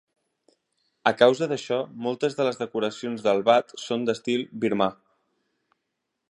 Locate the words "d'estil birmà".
4.09-4.89